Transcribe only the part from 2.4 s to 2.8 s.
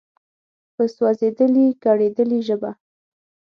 ژبه